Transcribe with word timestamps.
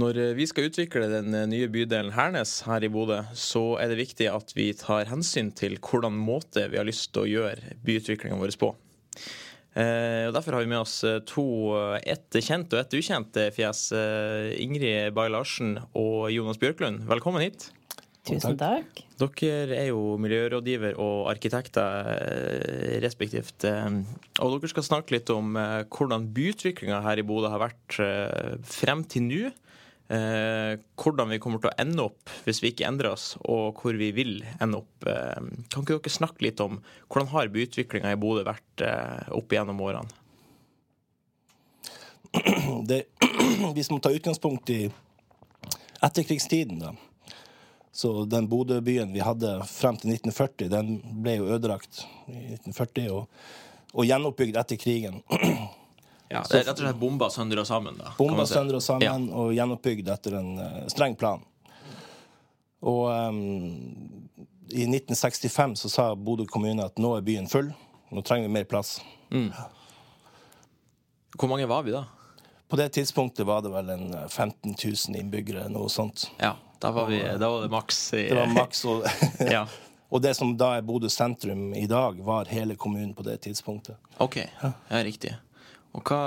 Når 0.00 0.18
eh, 0.18 0.32
vi 0.34 0.46
skal 0.50 0.68
utvikle 0.68 1.06
den 1.10 1.34
eh, 1.36 1.46
nye 1.46 1.70
bydelen 1.70 2.14
Hernes 2.16 2.56
her 2.66 2.82
i 2.82 2.90
Bodø, 2.90 3.20
så 3.38 3.76
er 3.78 3.92
det 3.92 4.00
viktig 4.00 4.26
at 4.30 4.50
vi 4.56 4.72
tar 4.74 5.06
hensyn 5.10 5.52
til 5.54 5.78
hvordan 5.78 6.16
måte 6.18 6.66
vi 6.72 6.80
har 6.80 6.88
lyst 6.88 7.12
til 7.14 7.22
å 7.22 7.30
gjøre 7.30 7.76
byutviklinga 7.86 8.40
vår 8.40 8.56
på. 8.58 8.72
Eh, 9.78 10.26
og 10.26 10.34
Derfor 10.34 10.58
har 10.58 10.66
vi 10.66 10.72
med 10.72 10.82
oss 10.82 10.98
to, 11.30 11.46
ett 12.02 12.40
kjent 12.42 12.74
og 12.74 12.82
ett 12.82 12.98
ukjent 12.98 13.38
fjes. 13.54 13.86
Ingrid 14.58 15.14
Bay 15.14 15.30
Larsen 15.30 15.78
og 15.94 16.26
Jonas 16.34 16.58
Bjørklund, 16.62 17.06
velkommen 17.10 17.46
hit. 17.46 17.70
Tusen 18.24 18.56
takk. 18.58 19.02
Dere 19.20 19.76
er 19.76 19.90
jo 19.92 20.14
miljørådgiver 20.18 20.96
og 20.98 21.28
arkitekter 21.28 22.08
respektivt. 23.04 23.66
Og 23.68 24.54
dere 24.54 24.70
skal 24.72 24.86
snakke 24.86 25.18
litt 25.18 25.30
om 25.30 25.52
hvordan 25.52 26.30
byutviklinga 26.34 27.02
her 27.04 27.20
i 27.20 27.26
Bodø 27.28 27.52
har 27.52 27.62
vært 27.62 28.00
frem 28.64 29.04
til 29.06 29.28
nå. 29.28 29.52
Eh, 30.14 30.78
hvordan 31.00 31.30
vi 31.32 31.38
kommer 31.40 31.62
til 31.62 31.70
å 31.70 31.78
ende 31.80 32.04
opp 32.04 32.32
hvis 32.44 32.60
vi 32.62 32.70
ikke 32.74 32.86
endrer 32.88 33.14
oss, 33.14 33.34
og 33.40 33.80
hvor 33.80 33.96
vi 33.98 34.10
vil 34.14 34.36
ende 34.62 34.82
opp. 34.82 35.06
Eh, 35.08 35.40
kan 35.72 35.84
ikke 35.84 35.96
dere 35.96 36.12
snakke 36.12 36.44
litt 36.44 36.60
om 36.62 36.80
hvordan 37.08 37.30
har 37.32 37.52
byutviklinga 37.54 38.12
i 38.12 38.20
Bodø 38.20 38.44
vært 38.46 38.84
eh, 38.84 39.32
opp 39.34 39.54
igjennom 39.54 39.80
årene? 39.84 40.20
Det, 42.90 43.04
hvis 43.76 43.90
man 43.92 44.02
tar 44.02 44.16
utgangspunkt 44.16 44.70
i 44.74 44.82
etterkrigstiden, 46.04 46.82
da. 46.82 46.94
Så 47.94 48.24
den 48.26 48.48
Bodø-byen 48.50 49.12
vi 49.14 49.22
hadde 49.22 49.52
frem 49.70 49.96
til 50.02 50.10
1940, 50.16 50.66
den 50.72 50.96
ble 51.22 51.38
jo 51.38 51.52
ødelagt 51.54 52.02
i 52.26 52.56
1940 52.58 53.06
og, 53.14 53.28
og 53.94 54.08
gjenoppbygd 54.08 54.58
etter 54.58 54.80
krigen. 54.82 55.22
Ja, 56.34 56.42
det 56.50 56.60
er 56.60 56.68
rett 56.68 56.80
og 56.80 56.86
slett 56.88 57.00
bomba 57.00 57.30
sønder 57.30 57.62
og 57.62 57.68
sammen? 57.68 57.98
da. 58.00 58.12
Bomba 58.18 58.46
sønder 58.50 58.80
og 58.80 58.82
sammen 58.84 59.06
ja. 59.06 59.40
og 59.40 59.52
gjenoppbygd 59.54 60.10
etter 60.14 60.38
en 60.40 60.50
uh, 60.58 60.80
streng 60.90 61.14
plan. 61.18 61.44
Og 62.84 63.06
um, 63.08 63.38
i 64.68 64.84
1965 64.88 65.76
så 65.84 65.92
sa 65.92 66.08
Bodø 66.16 66.46
kommune 66.50 66.84
at 66.84 66.98
nå 67.00 67.14
er 67.16 67.24
byen 67.24 67.46
full, 67.48 67.70
nå 68.10 68.24
trenger 68.26 68.48
vi 68.48 68.56
mer 68.58 68.66
plass. 68.68 68.98
Mm. 69.30 69.52
Hvor 71.38 71.50
mange 71.50 71.66
var 71.70 71.86
vi 71.86 71.94
da? 71.94 72.04
På 72.68 72.76
det 72.76 72.88
tidspunktet 72.88 73.46
var 73.46 73.62
det 73.62 73.70
vel 73.72 73.90
en 73.94 74.28
15 74.28 74.70
eh, 74.70 74.90
000 75.08 75.20
innbyggere, 75.20 75.68
noe 75.70 75.88
sånt. 75.92 76.28
Ja, 76.40 76.56
da 76.82 76.90
var, 76.90 77.06
vi, 77.06 77.20
da 77.22 77.48
var 77.50 77.62
det 77.62 77.70
maks. 77.72 78.00
I... 78.14 78.28
Det 78.28 78.38
var 78.38 78.52
maks, 78.52 78.84
og, 78.84 79.06
ja. 79.56 79.66
og 80.08 80.22
det 80.22 80.34
som 80.34 80.56
da 80.58 80.74
er 80.78 80.86
Bodø 80.86 81.10
sentrum 81.12 81.72
i 81.74 81.86
dag, 81.90 82.20
var 82.24 82.50
hele 82.50 82.76
kommunen 82.76 83.14
på 83.14 83.26
det 83.26 83.40
tidspunktet. 83.46 83.98
Ok, 84.18 84.40
ja, 84.62 84.72
riktig. 85.04 85.34
Og 85.94 86.02
hva, 86.02 86.20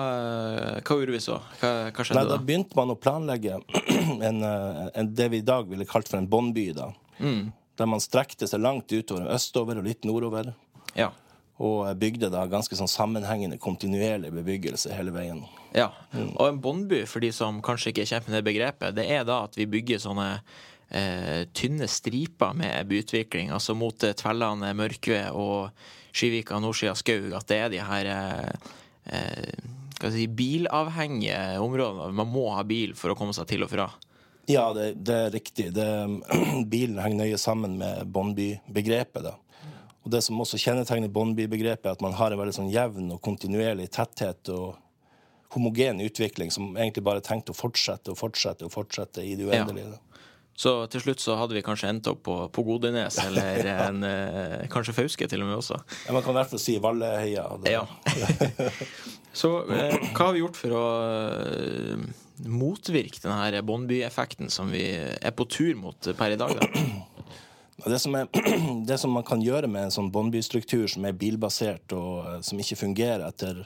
hva 0.79 0.95
gjorde 0.95 1.11
vi 1.13 1.19
så? 1.23 1.37
Hva, 1.59 1.71
hva 1.91 2.05
skjedde 2.05 2.21
Nei, 2.21 2.25
da? 2.29 2.35
Da 2.37 2.47
begynte 2.47 2.77
man 2.79 2.93
å 2.93 2.97
planlegge 2.99 3.57
en, 4.29 4.39
eh, 4.47 4.83
en, 4.93 5.09
det 5.11 5.27
vi 5.33 5.41
i 5.41 5.47
dag 5.47 5.67
ville 5.67 5.87
kalt 5.89 6.07
for 6.07 6.21
en 6.21 6.29
båndby. 6.31 6.69
da. 6.77 6.93
Mm. 7.19 7.49
Der 7.77 7.89
man 7.91 8.03
strekte 8.03 8.47
seg 8.47 8.63
langt 8.63 8.91
utover, 8.93 9.27
østover 9.35 9.81
og 9.81 9.89
litt 9.89 10.07
nordover. 10.07 10.53
Ja. 10.95 11.11
Og 11.59 11.89
bygde 11.99 12.29
da 12.31 12.45
ganske 12.47 12.77
sånn 12.79 12.89
sammenhengende, 12.91 13.59
kontinuerlig 13.59 14.31
bebyggelse 14.37 14.93
hele 14.95 15.11
veien. 15.11 15.43
Ja, 15.75 15.91
mm. 16.13 16.31
Og 16.37 16.47
en 16.47 16.63
båndby, 16.63 17.03
for 17.09 17.23
de 17.23 17.33
som 17.35 17.59
kanskje 17.65 17.91
ikke 17.91 18.05
er 18.05 18.11
kjent 18.13 18.29
med 18.29 18.39
det 18.39 18.47
begrepet, 18.47 18.95
det 18.95 19.07
er 19.11 19.27
da 19.27 19.43
at 19.49 19.57
vi 19.59 19.67
bygger 19.69 19.99
sånne 19.99 20.29
eh, 20.37 21.43
tynne 21.57 21.89
striper 21.91 22.55
med 22.55 22.87
byutvikling, 22.87 23.51
altså 23.51 23.75
mot 23.75 23.99
Tvellane, 23.99 24.71
Mørkve 24.77 25.25
og 25.35 25.73
Skivika, 26.15 26.61
nordsida 26.63 26.95
Skaug. 26.97 27.33
At 27.35 27.49
det 27.51 27.59
er 27.65 27.73
de 27.73 27.83
her 27.83 28.11
eh, 28.13 28.75
eh, 29.11 30.09
si, 30.13 30.27
bilavhengige 30.27 31.59
områder. 31.63 32.13
Man 32.15 32.31
må 32.31 32.49
ha 32.55 32.63
bil 32.67 32.95
for 32.97 33.13
å 33.13 33.17
komme 33.19 33.35
seg 33.35 33.49
til 33.49 33.65
og 33.65 33.73
fra. 33.73 33.89
Ja, 34.47 34.69
det, 34.73 34.93
det 35.03 35.15
er 35.25 35.33
riktig. 35.35 35.71
Det, 35.75 35.87
bilen 36.73 37.01
henger 37.03 37.25
nøye 37.25 37.39
sammen 37.41 37.75
med 37.81 38.07
Bondby-begrepet. 38.15 39.31
Og 40.07 40.11
Det 40.13 40.21
som 40.23 40.39
også 40.39 40.59
kjennetegner 40.61 41.11
Bondby-begrepet, 41.11 41.89
er 41.89 41.97
at 41.97 42.03
man 42.03 42.15
har 42.15 42.31
en 42.31 42.39
veldig 42.39 42.55
sånn 42.55 42.71
jevn 42.71 43.11
og 43.11 43.23
kontinuerlig 43.25 43.89
tetthet 43.91 44.53
og 44.55 44.77
homogen 45.51 45.99
utvikling 46.03 46.51
som 46.51 46.75
egentlig 46.77 47.03
bare 47.03 47.19
er 47.21 47.27
tenkt 47.27 47.51
å 47.51 47.55
fortsette 47.55 48.11
og 48.11 48.19
fortsette 48.19 48.67
og 48.67 48.71
fortsette 48.71 49.23
i 49.23 49.35
det 49.39 49.47
uendelige. 49.47 49.95
Ja. 49.95 50.23
Så 50.57 50.71
til 50.89 51.03
slutt 51.03 51.21
så 51.21 51.35
hadde 51.37 51.53
vi 51.53 51.61
kanskje 51.61 51.91
endt 51.91 52.07
opp 52.09 52.23
på, 52.25 52.35
på 52.49 52.63
Godenes, 52.65 53.19
eller 53.21 53.67
en, 53.75 53.99
eh, 54.07 54.63
kanskje 54.73 54.95
Fauske 54.97 55.27
til 55.29 55.43
og 55.43 55.51
med 55.51 55.59
også. 55.59 55.77
Ja, 56.07 56.15
Man 56.15 56.23
kan 56.25 56.33
i 56.33 56.39
hvert 56.39 56.49
fall 56.49 56.61
si 56.63 56.79
Valleheia. 56.81 57.43
Ja. 57.69 57.83
så 59.41 59.51
eh, 59.69 59.99
hva 60.15 60.23
har 60.23 60.33
vi 60.33 60.41
gjort 60.41 60.57
for 60.57 60.73
å 60.79 60.85
eh, 61.45 62.07
motvirke 62.49 63.21
denne 63.21 63.61
Bondby-effekten 63.69 64.49
som 64.53 64.73
vi 64.73 64.81
er 64.97 65.35
på 65.37 65.45
tur 65.45 65.77
mot 65.77 66.09
per 66.17 66.33
i 66.33 66.39
dag? 66.41 66.57
Da? 66.57 66.71
Det 67.85 67.99
som, 68.01 68.15
er, 68.17 68.25
det 68.89 68.95
som, 68.97 69.11
man 69.13 69.23
kan 69.23 69.37
gjøre 69.37 69.67
med 69.69 69.85
en 69.85 69.93
sånn 69.93 70.07
Bondby-struktur 70.11 70.87
som 70.89 71.05
er 71.05 71.13
bilbasert 71.13 71.93
og 71.93 72.25
uh, 72.25 72.39
som 72.41 72.57
ikke 72.57 72.79
fungerer 72.79 73.21
etter, 73.27 73.59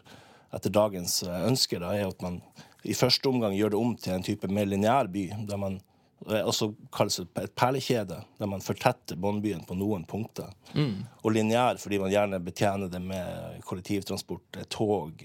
etter 0.52 0.74
dagens 0.76 1.22
uh, 1.24 1.46
ønsker, 1.48 1.80
da, 1.80 1.94
er 1.96 2.12
at 2.12 2.20
man 2.22 2.42
i 2.84 2.92
første 2.92 3.32
omgang 3.32 3.56
gjør 3.56 3.72
det 3.72 3.80
om 3.80 3.96
til 3.96 4.18
en 4.18 4.28
type 4.28 4.52
mer 4.52 4.68
lineær 4.68 5.08
by, 5.16 5.24
der 5.48 5.62
man 5.64 5.80
også 6.26 6.72
kalles 6.94 7.20
et 7.20 7.54
perlekjede, 7.58 8.20
der 8.38 8.50
man 8.50 8.62
fortetter 8.62 9.18
båndbyen 9.18 9.64
på 9.66 9.76
noen 9.78 10.04
punkter. 10.06 10.52
Mm. 10.74 11.04
Og 11.24 11.34
lineær 11.34 11.80
fordi 11.82 12.00
man 12.02 12.12
gjerne 12.14 12.40
betjener 12.44 12.92
det 12.92 13.02
med 13.02 13.62
kollektivtransport, 13.66 14.62
tog. 14.70 15.24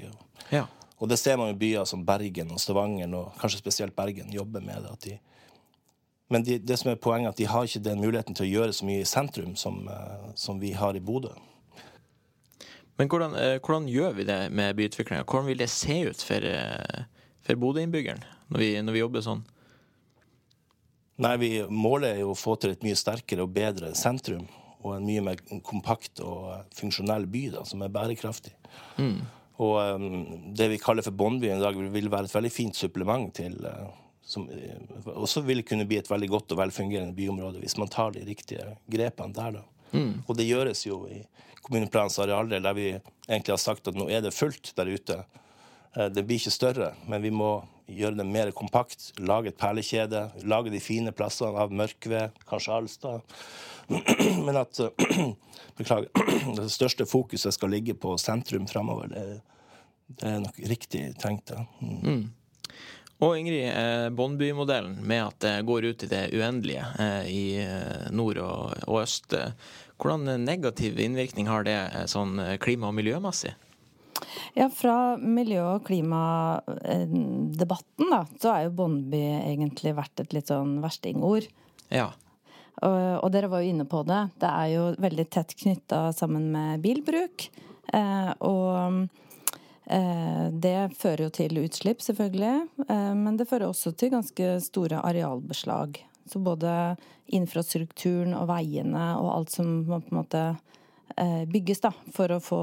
Ja. 0.50 0.64
Og 0.96 1.08
det 1.08 1.18
ser 1.20 1.36
man 1.36 1.52
i 1.52 1.58
byer 1.58 1.84
som 1.84 2.04
Bergen 2.06 2.54
og 2.54 2.60
Stavanger, 2.60 3.12
og 3.14 3.34
kanskje 3.40 3.60
spesielt 3.60 3.96
Bergen, 3.96 4.32
jobber 4.32 4.64
med 4.64 4.86
det. 4.86 4.94
De, 5.04 5.18
men 6.32 6.46
de, 6.46 6.58
det 6.58 6.78
som 6.80 6.90
er 6.90 7.00
poenget, 7.00 7.28
er 7.28 7.34
at 7.34 7.42
de 7.42 7.50
har 7.50 7.66
ikke 7.68 7.84
den 7.84 8.00
muligheten 8.00 8.34
til 8.34 8.46
å 8.46 8.52
gjøre 8.54 8.76
så 8.76 8.88
mye 8.88 9.02
i 9.02 9.08
sentrum 9.08 9.52
som, 9.60 9.84
uh, 9.90 10.32
som 10.34 10.62
vi 10.62 10.72
har 10.72 10.96
i 10.96 11.04
Bodø. 11.04 11.34
Men 12.96 13.10
hvordan, 13.12 13.36
uh, 13.36 13.58
hvordan, 13.60 13.90
gjør 13.92 14.16
vi 14.16 14.24
det 14.24 14.40
med 14.50 14.72
byutviklinga? 14.78 15.28
Hvordan 15.28 15.50
vil 15.52 15.60
det 15.60 15.68
se 15.70 16.00
ut 16.08 16.24
for, 16.24 16.48
for 17.44 17.60
Bodø-innbyggeren 17.60 18.24
når, 18.48 18.64
når 18.88 18.96
vi 18.96 19.04
jobber 19.04 19.26
sånn? 19.26 19.44
Nei, 21.22 21.36
vi 21.40 21.50
Målet 21.72 22.14
er 22.14 22.22
jo 22.24 22.34
å 22.34 22.38
få 22.38 22.56
til 22.60 22.74
et 22.74 22.84
mye 22.84 22.96
sterkere 22.98 23.46
og 23.46 23.54
bedre 23.56 23.92
sentrum. 23.96 24.44
Og 24.84 24.98
en 24.98 25.06
mye 25.06 25.22
mer 25.24 25.40
kompakt 25.66 26.20
og 26.22 26.68
funksjonell 26.76 27.24
by 27.30 27.46
da, 27.56 27.62
som 27.66 27.82
er 27.82 27.92
bærekraftig. 27.94 28.52
Mm. 29.00 29.22
Og 29.64 29.76
um, 29.96 30.26
det 30.56 30.68
vi 30.74 30.80
kaller 30.80 31.06
for 31.06 31.16
Bondbyen 31.16 31.58
i 31.58 31.64
dag, 31.64 31.78
vil 31.92 32.10
være 32.12 32.28
et 32.28 32.34
veldig 32.36 32.52
fint 32.52 32.76
supplement 32.76 33.32
til 33.34 33.56
uh, 33.64 33.88
som 34.26 34.44
uh, 34.50 35.08
også 35.14 35.42
vil 35.46 35.64
kunne 35.66 35.86
bli 35.88 35.98
et 36.02 36.10
veldig 36.10 36.28
godt 36.34 36.52
og 36.52 36.60
velfungerende 36.60 37.16
byområde 37.16 37.62
hvis 37.62 37.78
man 37.80 37.90
tar 37.92 38.12
de 38.14 38.24
riktige 38.26 38.76
grepene 38.92 39.34
der. 39.34 39.58
da. 39.58 39.64
Mm. 39.96 40.12
Og 40.26 40.36
det 40.36 40.48
gjøres 40.50 40.84
jo 40.84 41.00
i 41.08 41.22
kommuneplanens 41.64 42.20
arealdel, 42.22 42.62
der 42.62 42.76
vi 42.76 42.90
egentlig 42.92 43.54
har 43.54 43.62
sagt 43.62 43.88
at 43.88 43.96
nå 43.96 44.10
er 44.12 44.22
det 44.22 44.36
fullt 44.36 44.74
der 44.76 44.92
ute. 44.92 45.22
Uh, 45.96 46.10
det 46.12 46.26
blir 46.26 46.36
ikke 46.38 46.54
større, 46.54 46.92
men 47.08 47.24
vi 47.24 47.32
må 47.32 47.56
gjøre 47.86 48.18
det 48.18 48.26
mer 48.28 48.50
kompakt, 48.56 49.12
lage 49.22 49.52
et 49.52 49.58
perlekjede, 49.60 50.26
lage 50.48 50.72
de 50.74 50.80
fine 50.82 51.12
plassene 51.14 51.54
av 51.62 51.74
mørkved, 51.74 52.38
kanskje 52.48 52.74
Alstad. 52.74 53.36
Men 54.46 54.58
at 54.62 54.80
Beklager. 55.76 56.08
Det 56.56 56.70
største 56.72 57.06
fokuset 57.06 57.54
skal 57.54 57.70
ligge 57.70 57.94
på 57.94 58.16
sentrum 58.18 58.66
framover. 58.66 59.12
Det, 59.12 59.24
det, 60.06 60.28
er 60.30 60.42
nok 60.44 60.60
riktig 60.72 61.02
tenkt. 61.20 61.52
Mm. 61.80 61.98
Mm. 62.02 62.22
Og 63.24 63.38
Ingrid, 63.38 63.68
eh, 63.70 64.08
Båndby-modellen 64.12 64.98
med 65.08 65.22
at 65.24 65.38
det 65.40 65.54
går 65.68 65.88
ut 65.90 66.04
i 66.04 66.10
det 66.10 66.24
uendelige 66.36 66.84
eh, 67.00 67.28
i 67.32 67.44
eh, 67.64 68.08
nord 68.12 68.40
og, 68.44 68.74
og 68.86 69.02
øst. 69.02 69.36
Hvordan 69.96 70.44
negativ 70.44 71.00
innvirkning 71.00 71.48
har 71.48 71.64
det 71.64 71.76
eh, 71.76 72.04
sånn 72.12 72.36
klima- 72.60 72.90
og 72.90 72.98
miljømessig? 72.98 73.54
Ja, 74.54 74.68
Fra 74.72 75.16
miljø- 75.16 75.74
og 75.76 75.84
klimadebatten 75.86 78.10
da, 78.12 78.26
så 78.42 78.48
er 78.52 78.62
jo 78.66 78.76
Bondeby 78.78 79.22
egentlig 79.40 79.92
vært 79.96 80.20
et 80.22 80.32
litt 80.36 80.48
sånn 80.52 80.72
verstingord. 80.84 81.44
Ja. 81.92 82.08
Og, 82.84 83.22
og, 83.22 83.28
dere 83.32 83.48
var 83.48 83.58
jo 83.64 83.70
inne 83.72 83.86
på 83.88 84.02
det. 84.08 84.22
Det 84.42 84.50
er 84.50 84.68
jo 84.74 84.82
veldig 85.00 85.26
tett 85.32 85.50
knytta 85.56 86.12
sammen 86.16 86.50
med 86.52 86.82
bilbruk. 86.84 87.36
Eh, 87.94 88.32
og 88.44 89.08
eh, 89.86 90.46
det 90.52 90.78
fører 90.98 91.22
jo 91.26 91.30
til 91.38 91.52
utslipp, 91.62 92.00
selvfølgelig. 92.04 92.56
Eh, 92.88 93.12
men 93.16 93.36
det 93.40 93.48
fører 93.48 93.68
også 93.70 93.94
til 93.96 94.12
ganske 94.16 94.46
store 94.64 94.96
arealbeslag. 95.08 95.88
Så 96.26 96.42
både 96.42 96.96
infrastrukturen 97.32 98.34
og 98.36 98.48
veiene 98.50 99.06
og 99.20 99.32
alt 99.32 99.50
som 99.54 99.84
på 99.86 100.00
en 100.00 100.18
måte 100.18 100.42
bygges 101.48 101.80
da, 101.80 101.92
for 102.12 102.34
å 102.34 102.40
få 102.44 102.60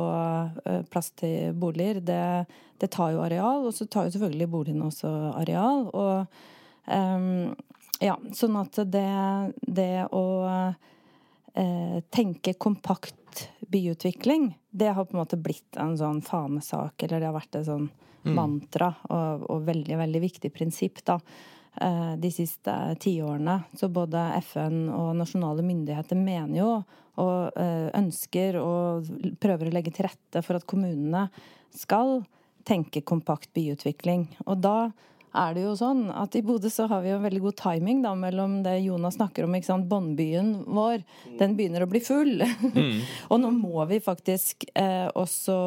eh, 0.66 0.82
plass 0.94 1.12
til 1.18 1.56
boliger, 1.58 2.02
det, 2.06 2.46
det 2.82 2.92
tar 2.94 3.16
jo 3.16 3.24
areal. 3.26 3.68
Og 3.70 3.74
så 3.74 3.88
tar 3.90 4.08
jo 4.08 4.16
selvfølgelig 4.16 4.50
boligene 4.54 4.90
også 4.90 5.12
areal. 5.40 5.88
Og 5.90 6.26
um, 6.94 7.54
ja, 8.04 8.18
sånn 8.36 8.60
at 8.62 8.78
det, 8.94 9.08
det 9.62 10.06
å 10.14 10.26
uh, 10.46 11.98
tenke 12.14 12.54
kompakt 12.62 13.48
byutvikling, 13.74 14.52
det 14.70 14.94
har 14.94 15.06
på 15.06 15.16
en 15.18 15.24
måte 15.24 15.40
blitt 15.42 15.78
en 15.82 15.98
sånn 15.98 16.22
fanesak, 16.26 17.04
eller 17.04 17.22
det 17.22 17.30
har 17.30 17.38
vært 17.38 17.58
et 17.58 17.68
sånn 17.68 17.88
mm. 18.24 18.34
mantra 18.36 18.92
og, 19.10 19.46
og, 19.50 19.64
veldig, 19.68 19.98
veldig 19.98 20.22
viktig 20.24 20.52
prinsipp, 20.54 21.02
da. 21.06 21.20
eh, 21.82 22.14
de 22.22 22.32
siste 22.32 22.74
tiårene. 23.02 23.60
Så 23.78 23.90
både 23.94 24.28
FN 24.42 24.88
og 24.94 25.16
nasjonale 25.18 25.66
myndigheter 25.66 26.20
mener 26.20 26.60
jo 26.60 26.70
og 27.21 27.57
eh, 27.60 27.89
ønsker 27.98 28.57
og 28.62 29.10
prøver 29.42 29.69
å 29.69 29.74
legge 29.75 29.94
til 29.94 30.07
rette 30.07 30.42
for 30.45 30.57
at 30.57 30.68
kommunene 30.69 31.27
skal 31.74 32.21
tenke 32.68 33.04
kompakt 33.06 33.51
byutvikling. 33.54 34.27
Og 34.48 34.62
da 34.63 34.77
er 35.33 35.56
det 35.56 35.63
jo 35.65 35.74
sånn 35.77 36.06
at 36.13 36.36
i 36.38 36.44
Bodø 36.45 36.69
så 36.69 36.86
har 36.92 37.01
vi 37.04 37.10
jo 37.12 37.21
veldig 37.24 37.42
god 37.48 37.57
timing 37.57 38.04
da, 38.06 38.13
mellom 38.18 38.60
det 38.65 38.77
Jonas 38.86 39.18
snakker 39.18 39.48
om, 39.48 39.56
ikke 39.57 39.71
sant, 39.71 39.88
båndbyen 39.89 40.54
vår. 40.69 41.04
Den 41.39 41.56
begynner 41.57 41.86
å 41.86 41.89
bli 41.89 42.04
full. 42.06 42.44
Mm. 42.44 43.01
og 43.31 43.42
nå 43.42 43.54
må 43.56 43.86
vi 43.89 44.00
faktisk 44.04 44.68
eh, 44.77 45.07
også 45.09 45.57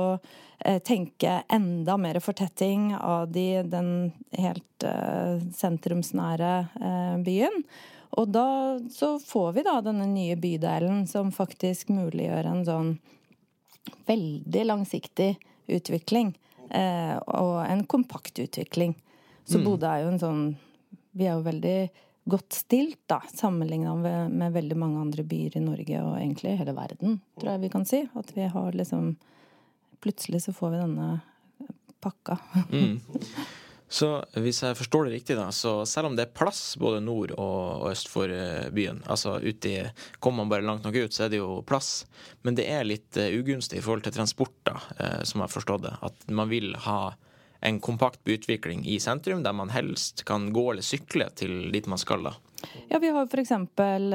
eh, 0.63 0.79
tenke 0.87 1.41
enda 1.53 1.99
mer 1.99 2.21
fortetting 2.23 2.93
av 2.97 3.27
de, 3.35 3.49
den 3.67 3.91
helt 4.39 4.87
eh, 4.87 5.43
sentrumsnære 5.59 6.55
eh, 6.63 7.13
byen. 7.27 7.63
Og 8.17 8.29
da 8.33 8.49
så 8.93 9.17
får 9.21 9.53
vi 9.59 9.65
da 9.67 9.77
denne 9.85 10.07
nye 10.09 10.37
bydelen 10.41 11.05
som 11.09 11.33
faktisk 11.35 11.91
muliggjør 11.93 12.49
en 12.49 12.65
sånn 12.65 12.95
veldig 14.09 14.65
langsiktig 14.67 15.35
utvikling. 15.67 16.33
Eh, 16.71 17.17
og 17.17 17.61
en 17.67 17.85
kompakt 17.87 18.39
utvikling. 18.43 18.97
Så 19.45 19.61
mm. 19.61 19.67
Bodø 19.67 19.91
er 19.91 20.03
jo 20.03 20.15
en 20.15 20.23
sånn 20.23 20.41
Vi 21.17 21.29
er 21.29 21.37
jo 21.37 21.45
veldig 21.47 21.77
godt 22.27 22.57
stilt, 22.59 22.99
da, 23.07 23.21
sammenligna 23.35 23.95
med, 23.95 24.33
med, 24.35 24.53
veldig 24.53 24.77
mange 24.77 24.99
andre 25.01 25.23
byer 25.23 25.57
i 25.57 25.63
Norge 25.63 26.01
og 26.03 26.17
egentlig 26.19 26.57
hele 26.59 26.75
verden, 26.75 27.21
tror 27.39 27.53
jeg 27.53 27.63
vi 27.63 27.71
kan 27.73 27.87
si. 27.87 28.03
At 28.19 28.33
vi 28.37 28.49
har 28.53 28.77
liksom 28.77 29.15
Plutselig 30.05 30.43
så 30.45 30.53
får 30.53 30.75
vi 30.75 30.81
denne 30.83 31.07
pakka. 32.05 32.37
Mm. 32.69 32.99
Så 33.89 34.09
hvis 34.35 34.65
jeg 34.65 34.77
forstår 34.79 35.07
det 35.07 35.13
riktig, 35.15 35.37
da, 35.39 35.47
så 35.55 35.85
selv 35.87 36.09
om 36.09 36.17
det 36.19 36.25
er 36.27 36.35
plass 36.35 36.75
både 36.81 36.99
nord 37.05 37.33
og 37.39 37.87
øst 37.91 38.11
for 38.11 38.31
eh, 38.33 38.67
byen, 38.75 38.99
altså 39.07 39.37
uti 39.39 39.77
Kommer 40.19 40.43
man 40.43 40.51
bare 40.51 40.67
langt 40.67 40.87
nok 40.87 40.97
ut, 40.97 41.15
så 41.15 41.27
er 41.27 41.31
det 41.31 41.39
jo 41.39 41.61
plass. 41.67 42.07
Men 42.43 42.59
det 42.59 42.67
er 42.71 42.87
litt 42.87 43.19
uh, 43.21 43.29
ugunstig 43.31 43.79
i 43.79 43.85
forhold 43.85 44.03
til 44.07 44.17
transport, 44.17 44.57
da, 44.67 44.81
uh, 44.99 45.23
som 45.23 45.45
jeg 45.45 45.55
forstått 45.55 45.87
det. 45.87 45.95
At 46.03 46.27
man 46.35 46.51
vil 46.51 46.75
ha 46.87 47.15
en 47.67 47.81
kompakt 47.81 48.25
byutvikling 48.27 48.85
i 48.87 48.99
sentrum, 49.01 49.43
der 49.47 49.55
man 49.57 49.71
helst 49.71 50.25
kan 50.27 50.51
gå 50.53 50.71
eller 50.73 50.85
sykle 50.87 51.31
til 51.39 51.71
dit 51.73 51.87
man 51.87 52.01
skal. 52.01 52.27
da. 52.27 52.35
Ja, 52.91 52.99
vi 52.99 53.11
har 53.15 53.27
f.eks. 53.27 53.53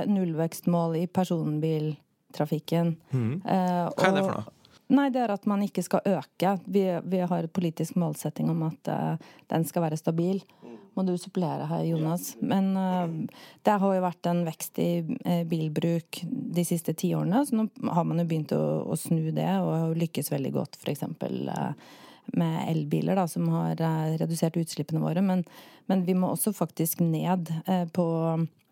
nullvekstmål 0.08 0.96
i 1.02 1.06
personbiltrafikken. 1.08 2.96
Mm. 3.12 3.34
Eh, 3.46 3.88
Hva 3.96 4.10
er 4.10 4.18
det 4.18 4.26
for 4.26 4.36
noe? 4.40 4.61
Nei, 4.92 5.08
det 5.14 5.22
er 5.24 5.32
at 5.32 5.46
man 5.48 5.62
ikke 5.64 5.84
skal 5.86 6.04
øke. 6.18 6.56
Vi, 6.68 6.84
vi 7.08 7.22
har 7.24 7.48
politisk 7.54 7.96
målsetting 8.00 8.50
om 8.52 8.66
at 8.68 8.92
uh, 8.92 9.32
den 9.52 9.64
skal 9.68 9.86
være 9.86 10.00
stabil. 10.00 10.42
Må 10.98 11.06
du 11.08 11.14
supplere 11.16 11.70
her, 11.70 11.86
Jonas. 11.88 12.34
Men 12.44 12.74
uh, 12.76 13.08
det 13.64 13.78
har 13.80 13.96
jo 13.96 14.04
vært 14.04 14.28
en 14.28 14.44
vekst 14.48 14.82
i 14.84 14.90
uh, 15.06 15.44
bilbruk 15.48 16.22
de 16.28 16.66
siste 16.68 16.96
tiårene, 17.00 17.46
så 17.48 17.56
nå 17.56 17.70
har 17.96 18.08
man 18.08 18.20
jo 18.20 18.28
begynt 18.28 18.52
å, 18.58 18.62
å 18.84 19.00
snu 19.00 19.32
det 19.36 19.50
og 19.64 19.96
lykkes 20.02 20.34
veldig 20.34 20.52
godt 20.60 20.76
f.eks. 20.82 21.08
Uh, 21.24 21.72
med 22.36 22.58
elbiler, 22.72 23.16
da, 23.18 23.26
som 23.28 23.48
har 23.52 23.80
redusert 24.20 24.60
utslippene 24.60 25.02
våre. 25.04 25.24
Men, 25.26 25.42
men 25.92 26.04
vi 26.08 26.16
må 26.16 26.30
også 26.32 26.54
faktisk 26.56 27.02
ned 27.04 27.50
på 27.96 28.06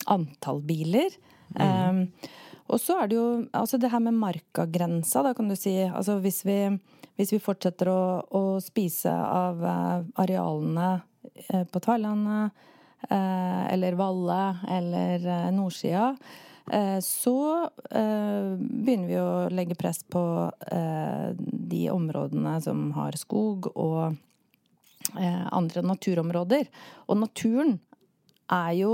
antall 0.07 0.61
biler. 0.63 1.15
Mm. 1.57 1.65
Um, 1.65 2.29
og 2.69 2.81
så 2.81 2.99
er 3.01 3.09
det 3.09 3.17
jo 3.17 3.27
altså 3.57 3.79
det 3.81 3.91
her 3.91 4.01
med 4.03 4.17
markagrensa, 4.19 5.23
da 5.25 5.33
kan 5.37 5.49
du 5.49 5.55
si. 5.57 5.75
Altså 5.83 6.19
hvis 6.23 6.43
vi, 6.47 6.59
hvis 7.19 7.33
vi 7.35 7.41
fortsetter 7.43 7.91
å, 7.91 8.01
å, 8.29 8.43
spise 8.63 9.11
av 9.13 9.63
uh, 9.63 10.03
arealene 10.21 10.91
uh, 11.53 11.65
på 11.65 11.81
Tverlandet 11.81 12.53
uh, 13.09 13.63
eller 13.73 13.97
Valle 13.99 14.43
eller 14.77 15.25
Nordsida, 15.55 16.13
Eh, 16.71 16.99
så 16.99 17.69
eh, 17.89 18.53
begynner 18.59 19.07
vi 19.09 19.17
å 19.17 19.49
legge 19.49 19.77
press 19.77 20.03
på 20.05 20.21
eh, 20.69 21.29
de 21.73 21.83
områdene 21.89 22.59
som 22.61 22.89
har 22.97 23.17
skog 23.17 23.71
og 23.73 24.17
andre 25.09 25.81
naturområder. 25.81 26.67
Og 27.09 27.17
naturen 27.17 27.79
er 28.53 28.73
jo 28.77 28.91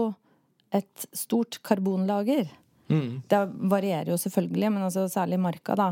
et 0.71 1.07
stort 1.11 1.57
karbonlager. 1.65 2.45
Mm. 2.87 3.23
Det 3.29 3.41
varierer 3.71 4.11
jo 4.13 4.17
selvfølgelig, 4.21 4.71
men 4.75 4.85
altså 4.85 5.07
særlig 5.09 5.39
marka 5.41 5.75
da, 5.79 5.87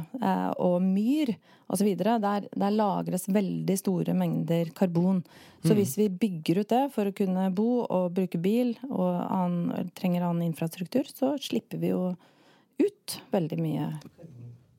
og 0.62 0.82
myr 0.86 1.34
osv. 1.74 1.90
Der, 1.98 2.46
der 2.50 2.76
lagres 2.76 3.26
veldig 3.34 3.78
store 3.80 4.14
mengder 4.18 4.70
karbon. 4.78 5.24
Så 5.64 5.72
mm. 5.74 5.80
hvis 5.80 5.96
vi 5.98 6.10
bygger 6.10 6.62
ut 6.62 6.70
det 6.74 6.84
for 6.94 7.10
å 7.10 7.16
kunne 7.16 7.48
bo 7.56 7.84
og 7.84 8.14
bruke 8.18 8.42
bil 8.42 8.76
og 8.92 9.10
annen, 9.24 9.90
trenger 9.98 10.28
annen 10.28 10.46
infrastruktur, 10.52 11.10
så 11.10 11.34
slipper 11.42 11.82
vi 11.82 11.94
jo 11.94 12.14
ut 12.84 13.20
veldig 13.34 13.60
mye. 13.62 13.90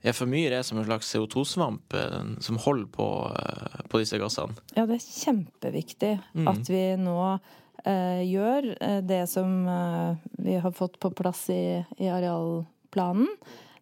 Ja, 0.05 0.12
for 0.12 0.28
myr 0.28 0.52
er 0.52 0.64
som 0.66 0.76
en 0.76 0.84
slags 0.84 1.08
CO2-svamp 1.14 1.94
eh, 1.96 2.16
som 2.44 2.58
holder 2.61 2.88
på, 2.93 3.06
eh, 3.32 3.84
på, 3.88 4.00
disse 4.02 4.19
gassene. 4.20 4.52
Ja, 4.76 4.84
det 4.84 4.99
er 4.99 5.06
kjempeviktig 5.06 6.11
mm. 6.34 6.49
at 6.50 6.69
vi 6.69 6.82
nå 7.00 7.16
eh, 7.31 7.55
gjør 7.91 8.71
eh, 8.81 9.01
det 9.05 9.27
som 9.27 9.69
eh, 9.69 10.17
vi 10.23 10.57
har 10.57 10.73
fått 10.73 10.99
på 10.99 11.11
plass 11.11 11.51
i, 11.51 11.85
i 11.97 12.09
arealplanen. 12.09 13.29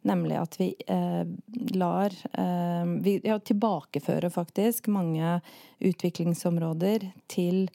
Nemlig 0.03 0.37
at 0.37 0.57
vi 0.59 0.75
eh, 0.87 1.23
lar 1.79 2.15
eh, 2.33 2.87
Vi 3.03 3.21
ja, 3.25 3.39
tilbakefører 3.39 4.31
faktisk 4.35 4.89
mange 4.91 5.41
utviklingsområder 5.79 7.07
til 7.31 7.69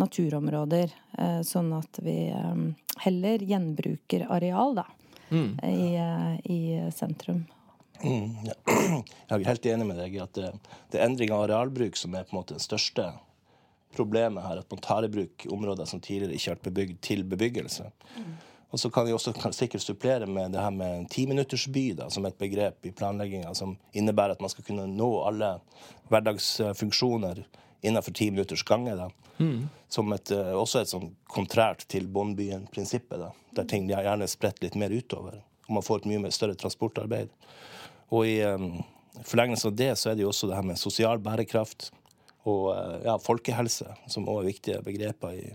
naturområder. 0.00 0.94
Eh, 1.18 1.40
sånn 1.44 1.72
at 1.76 2.00
vi 2.02 2.30
eh, 2.32 2.62
heller 3.04 3.44
gjenbruker 3.44 4.24
areal, 4.32 4.80
da. 4.80 4.86
Mm. 5.28 5.50
I, 5.60 5.84
eh, 6.00 6.32
I, 6.52 6.90
sentrum. 6.94 7.44
Mm. 8.00 8.32
Jeg 9.28 9.36
er 9.36 9.46
helt 9.48 9.66
enig 9.66 9.86
med 9.88 10.00
deg 10.00 10.16
i 10.16 10.24
at 10.24 10.34
det, 10.36 10.50
det 10.92 11.00
er 11.00 11.06
endring 11.06 11.32
av 11.36 11.44
arealbruk 11.46 12.00
som 12.00 12.16
er 12.16 12.24
på 12.24 12.34
en 12.34 12.40
måte 12.40 12.56
den 12.56 12.64
største 12.64 13.12
problemet 13.96 14.44
her. 14.44 14.62
At 14.62 14.70
man 14.70 14.82
tar 14.84 15.06
i 15.06 15.12
bruk 15.12 15.46
områder 15.50 15.88
som 15.88 16.02
tidligere 16.02 16.36
ikke 16.36 16.50
har 16.50 16.58
vært 16.58 16.68
bebygd, 16.68 16.98
til 17.04 17.24
bebyggelse. 17.24 17.90
Mm. 18.18 18.34
Og 18.74 18.80
så 18.80 18.90
kan 18.90 19.06
vi 19.06 19.12
også 19.14 19.32
kan 19.38 19.52
sikkert 19.54 19.84
supplere 19.84 20.26
med 20.26 20.52
det 20.52 20.62
her 20.62 20.72
med 20.74 21.06
timinuttersby 21.14 21.92
som 22.10 22.24
et 22.26 22.38
begrep 22.38 22.86
i 22.88 22.90
planlegginga 22.90 23.52
som 23.54 23.76
innebærer 23.94 24.34
at 24.34 24.40
man 24.42 24.50
skal 24.50 24.66
kunne 24.66 24.88
nå 24.90 25.10
alle 25.28 25.52
hverdagsfunksjoner 26.10 27.44
innenfor 27.86 28.12
ti 28.12 28.30
minutters 28.30 28.64
gange. 28.66 28.96
Da. 28.98 29.10
Mm. 29.38 29.68
Som 29.88 30.12
et, 30.12 30.30
eh, 30.30 30.50
også 30.58 30.80
et 30.80 30.90
sånn 30.90 31.12
kontrært 31.30 31.86
til 31.86 32.08
Bondbyen-prinsippet, 32.10 33.22
der 33.54 33.70
ting 33.70 33.86
gjerne 33.86 34.26
er 34.26 34.32
spredt 34.32 34.62
litt 34.64 34.74
mer 34.74 34.90
utover. 34.90 35.42
Og 35.68 35.78
man 35.78 35.86
får 35.86 36.02
et 36.02 36.10
mye 36.10 36.24
mer 36.24 36.34
større 36.34 36.58
transportarbeid. 36.58 37.30
Og 38.10 38.26
i 38.26 38.40
um, 38.42 38.82
forlengelse 39.22 39.70
av 39.70 39.76
det 39.78 39.92
så 40.00 40.10
er 40.10 40.18
det 40.18 40.26
jo 40.26 40.32
også 40.32 40.50
det 40.50 40.58
her 40.58 40.66
med 40.66 40.80
sosial 40.80 41.22
bærekraft 41.22 41.92
og 42.44 42.64
uh, 42.72 42.96
ja, 43.04 43.18
folkehelse, 43.20 43.88
som 44.10 44.28
også 44.28 44.42
er 44.42 44.50
viktige 44.50 44.82
begreper 44.84 45.38
i, 45.38 45.46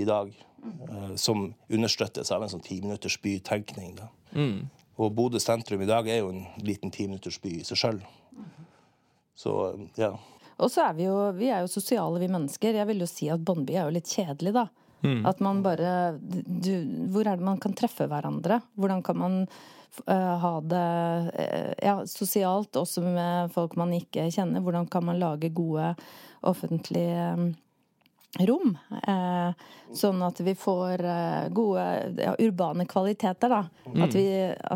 i 0.00 0.08
dag. 0.08 0.32
Eh, 0.64 1.14
som 1.14 1.54
understøttes 1.68 2.30
av 2.32 2.44
en 2.44 2.52
sånn 2.52 2.64
timinutters 2.64 3.18
bytenkning. 3.20 3.98
Mm. 4.32 4.70
Og 4.96 5.10
Bodø 5.16 5.40
sentrum 5.42 5.82
i 5.84 5.88
dag 5.88 6.08
er 6.08 6.22
jo 6.22 6.30
en 6.32 6.44
liten 6.64 6.92
timinutters 6.94 7.40
by 7.42 7.58
i 7.58 7.66
seg 7.66 7.80
sjøl. 7.80 7.98
Så 9.36 9.52
ja. 9.98 10.14
Og 10.62 10.70
så 10.70 10.86
er 10.86 10.96
vi 10.96 11.08
jo 11.08 11.18
vi 11.36 11.50
er 11.50 11.64
jo 11.64 11.70
sosiale, 11.70 12.22
vi 12.22 12.30
mennesker. 12.30 12.78
Jeg 12.78 12.88
vil 12.88 13.02
jo 13.02 13.10
si 13.10 13.28
at 13.32 13.42
Båndby 13.44 13.76
er 13.76 13.88
jo 13.88 13.96
litt 13.96 14.10
kjedelig, 14.10 14.54
da. 14.56 14.68
Mm. 15.04 15.24
At 15.28 15.40
man 15.44 15.58
bare 15.60 16.14
du, 16.16 16.70
Hvor 17.12 17.26
er 17.28 17.36
det 17.36 17.44
man 17.44 17.58
kan 17.60 17.74
treffe 17.76 18.06
hverandre? 18.08 18.62
Hvordan 18.80 19.02
kan 19.04 19.18
man 19.20 19.34
ha 20.06 20.52
det 20.64 20.86
uh, 21.34 21.72
ja, 21.78 21.96
sosialt, 22.10 22.76
også 22.76 23.04
med 23.04 23.52
folk 23.54 23.76
man 23.80 23.94
ikke 23.96 24.28
kjenner? 24.34 24.64
Hvordan 24.64 24.88
kan 24.90 25.06
man 25.06 25.20
lage 25.22 25.52
gode 25.54 25.92
offentlige 26.44 27.32
um, 27.34 27.52
rom. 28.38 28.78
Eh, 29.06 29.50
sånn 29.94 30.22
at 30.26 30.40
vi 30.42 30.54
får 30.58 31.04
eh, 31.04 31.46
gode 31.54 31.84
ja, 32.18 32.34
urbane 32.38 32.86
kvaliteter, 32.90 33.52
da. 33.52 33.62
Mm. 33.86 34.02
At 34.06 34.16
vi, 34.16 34.26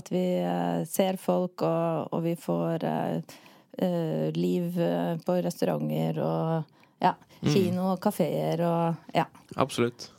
at 0.01 0.13
vi 0.13 0.25
eh, 0.43 0.83
ser 0.89 1.19
folk, 1.21 1.65
og, 1.67 2.13
og 2.15 2.25
vi 2.27 2.35
får 2.39 2.87
eh, 2.87 3.39
eh 3.79 4.29
liv 4.35 4.81
eh, 4.81 5.17
på 5.23 5.39
restauranter 5.43 6.23
og 6.23 6.77
ja, 7.03 7.15
mm. 7.43 7.51
kino 7.53 7.93
og 7.95 8.01
kafeer 8.03 8.63
og 8.67 9.15
ja. 9.15 9.27
Absolutt. 9.57 10.11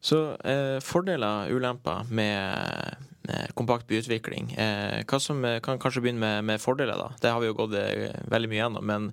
Så 0.00 0.18
fordeler, 0.84 1.50
ulemper 1.50 2.06
med 2.14 3.48
kompakt 3.58 3.88
byutvikling. 3.90 4.52
hva 5.10 5.18
som 5.20 5.42
kan 5.62 5.80
kanskje 5.82 6.04
begynne 6.04 6.22
med, 6.22 6.44
med, 6.52 6.62
fordeler, 6.62 6.94
da? 6.94 7.08
Det 7.18 7.32
har 7.34 7.42
vi 7.42 7.50
jo 7.50 7.56
gått 7.58 7.74
veldig 8.30 8.50
mye 8.52 8.60
gjennom. 8.60 8.86
men 8.86 9.08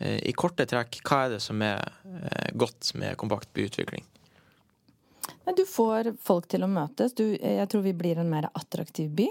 Eh, 0.00 0.28
I 0.28 0.32
korte 0.32 0.64
trekk, 0.66 1.02
hva 1.04 1.24
er 1.26 1.36
det 1.36 1.42
som 1.44 1.60
er 1.64 1.84
eh, 2.08 2.48
godt 2.56 2.94
med 2.96 3.18
kompakt 3.20 3.52
byutvikling? 3.56 4.06
Du 5.56 5.64
får 5.66 6.14
folk 6.22 6.46
til 6.48 6.64
å 6.64 6.70
møtes. 6.70 7.12
Du, 7.16 7.24
jeg 7.36 7.68
tror 7.68 7.84
vi 7.84 7.96
blir 7.96 8.20
en 8.20 8.30
mer 8.30 8.48
attraktiv 8.54 9.10
by. 9.18 9.28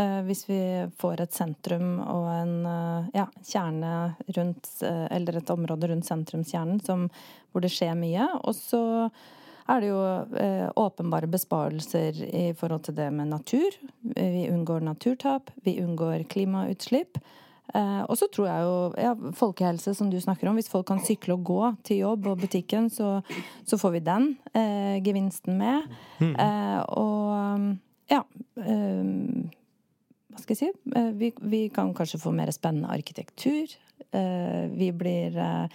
eh, 0.00 0.20
hvis 0.24 0.46
vi 0.48 0.60
får 0.98 1.20
et 1.20 1.36
sentrum 1.36 2.00
og 2.00 2.30
en 2.32 2.54
eh, 2.70 3.10
ja, 3.20 3.26
kjerne 3.44 4.14
rundt 4.36 4.70
eh, 4.80 5.06
Eller 5.10 5.36
et 5.36 5.50
område 5.52 5.92
rundt 5.92 6.08
sentrumskjernen 6.08 6.80
som, 6.80 7.10
hvor 7.52 7.60
det 7.60 7.72
skjer 7.74 7.94
mye. 7.98 8.30
Og 8.48 8.56
så 8.56 8.82
er 9.70 9.82
det 9.82 9.90
jo 9.90 10.00
eh, 10.38 10.68
åpenbare 10.78 11.28
besparelser 11.30 12.18
i 12.26 12.46
forhold 12.58 12.86
til 12.88 12.96
det 12.96 13.08
med 13.14 13.30
natur. 13.30 13.76
Vi 14.02 14.48
unngår 14.50 14.82
naturtap, 14.86 15.52
vi 15.64 15.78
unngår 15.82 16.26
klimautslipp. 16.32 17.20
Eh, 17.74 18.02
og 18.02 18.18
så 18.18 18.28
tror 18.32 18.48
jeg 18.48 18.66
jo 18.66 18.74
ja, 18.98 19.12
folkehelse, 19.38 19.94
som 19.94 20.10
du 20.10 20.18
snakker 20.20 20.50
om. 20.50 20.58
Hvis 20.58 20.70
folk 20.72 20.88
kan 20.90 21.02
sykle 21.04 21.36
og 21.38 21.46
gå 21.46 21.60
til 21.86 22.02
jobb 22.02 22.26
og 22.32 22.42
butikken, 22.42 22.90
så, 22.90 23.20
så 23.64 23.78
får 23.80 23.96
vi 23.96 24.04
den 24.08 24.32
eh, 24.52 24.98
gevinsten 25.04 25.58
med. 25.60 25.88
Mm. 26.22 26.34
og 26.94 27.72
ja 28.12 28.20
Hva 28.54 30.40
skal 30.42 30.52
jeg 30.52 30.58
si? 30.58 30.68
Vi, 31.18 31.32
vi, 31.40 31.62
kan 31.74 31.94
kanskje 31.96 32.20
få 32.20 32.30
mer 32.34 32.50
spennende 32.54 32.92
arkitektur. 32.92 33.72
vi 34.76 34.90
blir 34.92 35.38
Eh, 35.38 35.68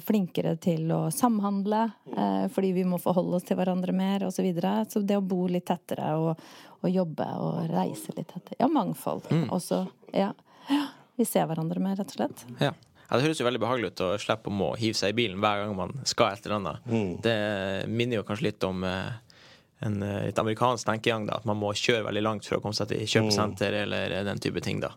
flinkere 0.00 0.56
til 0.56 0.88
å 0.92 1.10
samhandle 1.12 1.82
eh, 2.16 2.46
fordi 2.52 2.72
vi 2.72 2.84
må 2.88 2.98
forholde 3.02 3.38
oss 3.38 3.46
til 3.48 3.58
hverandre 3.58 3.92
mer 3.96 4.26
osv. 4.28 4.36
Så, 4.36 4.44
videre. 4.46 4.72
så 4.88 5.00
det 5.00 5.18
å 5.18 5.24
bo 5.24 5.46
litt 5.50 5.66
tettere 5.68 6.14
og, 6.20 6.40
og, 6.80 6.88
jobbe 6.90 7.26
og 7.40 7.70
reise 7.72 8.14
litt 8.16 8.30
tettere 8.32 8.58
Ja, 8.60 8.68
mangfold 8.68 9.30
mm. 9.30 9.46
også. 9.54 9.84
Ja. 10.12 10.32
Vi 11.16 11.26
ser 11.28 11.46
hverandre 11.50 11.80
mer, 11.82 11.96
rett 12.00 12.12
og 12.12 12.18
slett. 12.18 12.46
Ja. 12.58 12.72
Ja, 13.04 13.18
Det 13.18 13.26
høres 13.26 13.40
jo 13.40 13.44
veldig 13.46 13.60
behagelig 13.60 13.92
ut 13.92 14.00
å 14.00 14.14
slippe 14.18 14.48
å 14.48 14.54
må 14.56 14.70
hive 14.80 14.96
seg 14.96 15.12
i 15.12 15.16
bilen 15.18 15.42
hver 15.42 15.60
gang 15.60 15.74
man 15.76 15.92
skal 16.08 16.32
et 16.32 16.46
eller 16.46 16.56
annet. 16.56 16.86
Mm. 16.88 17.10
Det 17.22 17.36
minner 17.92 18.18
jo 18.18 18.26
kanskje 18.26 18.48
litt 18.48 18.64
om 18.64 18.80
eh, 18.88 19.12
en 19.84 19.98
litt 20.00 20.40
amerikansk 20.40 20.88
tenkegang, 20.88 21.26
da, 21.28 21.36
at 21.42 21.48
man 21.48 21.60
må 21.60 21.74
kjøre 21.76 22.06
veldig 22.06 22.22
langt 22.24 22.48
for 22.48 22.56
å 22.56 22.64
komme 22.64 22.76
seg 22.76 22.88
til 22.90 23.04
kjøpesenter 23.04 23.76
mm. 23.76 23.80
eller 23.82 24.16
den 24.30 24.40
type 24.40 24.64
ting. 24.64 24.80
da. 24.80 24.94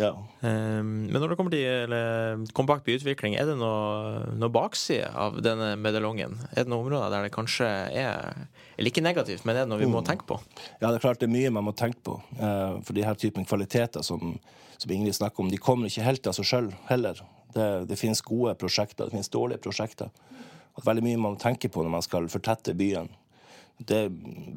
Ja. 0.00 0.10
Um, 0.40 1.06
men 1.06 1.20
når 1.20 1.32
det 1.32 1.36
kommer 1.38 1.54
til 1.54 1.94
kompakt 2.56 2.86
byutvikling, 2.88 3.36
er 3.38 3.46
det 3.46 3.54
noe, 3.60 4.24
noe 4.34 4.52
bakside 4.52 5.06
av 5.10 5.38
denne 5.44 5.74
medaljongen? 5.78 6.34
Er 6.50 6.64
det 6.64 6.72
noen 6.72 6.88
områder 6.88 7.14
der 7.14 7.28
det 7.28 7.34
kanskje 7.36 7.70
er 7.94 8.46
eller 8.74 8.90
ikke 8.90 9.04
negativt, 9.04 9.44
men 9.46 9.54
er 9.54 9.64
det 9.64 9.70
noe 9.70 9.82
vi 9.82 9.90
må 9.90 10.02
mm. 10.02 10.08
tenke 10.08 10.26
på? 10.28 10.40
Ja, 10.80 10.88
det 10.88 10.96
er 10.96 11.04
klart 11.04 11.22
det 11.22 11.28
er 11.28 11.34
mye 11.34 11.52
man 11.54 11.68
må 11.68 11.74
tenke 11.78 12.02
på. 12.06 12.18
Uh, 12.40 12.80
for 12.84 12.96
de 12.96 13.06
her 13.06 13.18
typen 13.18 13.46
kvaliteter 13.46 14.02
som, 14.06 14.36
som 14.76 14.94
Ingrid 14.94 15.14
snakker 15.14 15.44
om, 15.44 15.50
de 15.52 15.60
kommer 15.62 15.90
ikke 15.90 16.06
helt 16.06 16.26
av 16.26 16.36
seg 16.36 16.48
sjøl 16.48 16.70
heller. 16.90 17.22
Det, 17.54 17.68
det, 17.90 17.98
finnes 18.00 18.22
gode 18.26 18.56
prosjekter, 18.58 19.06
det 19.06 19.14
finnes 19.14 19.30
dårlige 19.30 19.62
prosjekter. 19.62 20.10
Og 20.74 20.86
veldig 20.86 21.04
mye 21.06 21.20
man 21.22 21.38
tenker 21.38 21.70
på 21.70 21.84
når 21.84 21.94
man 21.94 22.02
skal 22.02 22.26
fortette 22.32 22.74
byen. 22.74 23.12
Det, 23.78 24.08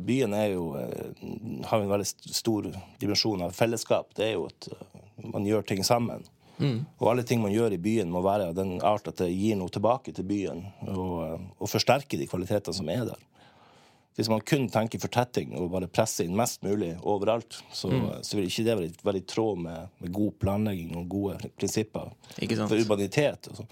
byen 0.05 0.33
jo, 0.49 0.65
eh, 0.77 1.21
har 1.69 1.81
en 1.81 1.89
veldig 1.89 2.07
stor 2.09 2.71
dimensjon 3.01 3.41
av 3.45 3.53
fellesskap. 3.53 4.15
Det 4.17 4.25
er 4.25 4.33
jo 4.33 4.47
at 4.49 4.69
man 5.23 5.45
gjør 5.47 5.65
ting 5.67 5.83
sammen. 5.85 6.25
Mm. 6.57 6.85
Og 6.97 7.11
alle 7.11 7.23
ting 7.27 7.41
man 7.41 7.53
gjør 7.53 7.75
i 7.75 7.81
byen, 7.81 8.09
må 8.11 8.23
være 8.25 8.49
av 8.49 8.57
den 8.57 8.77
art 8.85 9.07
at 9.09 9.21
det 9.21 9.29
gir 9.29 9.57
noe 9.59 9.71
tilbake 9.73 10.13
til 10.15 10.25
byen. 10.27 10.63
Og, 10.89 11.49
og 11.57 11.69
forsterker 11.69 12.19
de 12.19 12.29
kvalitetene 12.29 12.77
som 12.77 12.89
er 12.93 13.05
der. 13.11 13.25
Hvis 14.17 14.31
man 14.33 14.41
kun 14.41 14.63
tenker 14.73 14.97
fortetting 14.97 15.51
og 15.59 15.69
bare 15.75 15.89
presser 15.93 16.25
inn 16.25 16.37
mest 16.37 16.63
mulig 16.65 16.95
overalt, 17.05 17.59
så, 17.69 17.91
mm. 17.91 18.07
så 18.25 18.39
vil 18.39 18.47
ikke 18.47 18.63
det 18.65 18.77
være, 18.79 18.93
være 19.05 19.19
i 19.21 19.27
tråd 19.29 19.59
med, 19.61 19.91
med, 20.01 20.13
god 20.15 20.31
planlegging 20.41 20.95
og 20.97 21.11
gode 21.11 21.51
prinsipper 21.59 22.09
for 22.33 22.73
urbanitet. 22.73 23.51
Så. 23.53 23.67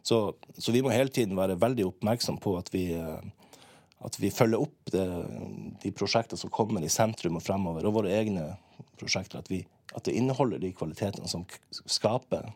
Så, 0.00 0.22
så. 0.56 0.72
vi 0.72 0.80
må 0.80 0.94
hele 0.94 1.12
tiden 1.12 1.36
være 1.36 1.58
veldig 1.60 1.84
oppmerksom 1.90 2.40
på 2.40 2.54
at 2.56 2.72
vi, 2.72 2.86
at 2.96 4.16
vi 4.22 4.32
følger 4.32 4.64
opp 4.64 4.94
det, 4.94 5.04
de 5.82 5.92
prosjektene 5.92 6.40
som 6.40 6.54
kommer 6.54 6.80
i 6.80 6.88
sentrum 6.88 7.36
og 7.36 7.44
fremover, 7.44 7.84
og 7.84 7.98
våre 8.00 8.16
egne 8.16 8.54
prosjekter. 8.96 9.44
At 9.44 9.52
vi 9.52 9.60
at 9.94 10.04
det 10.06 10.16
inneholder 10.16 10.60
de 10.62 10.72
kvalitetene 10.76 11.28
som 11.28 11.44
skaper 11.70 12.50